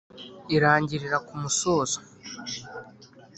Irangirira 0.55 1.17
kumusozo. 1.27 1.99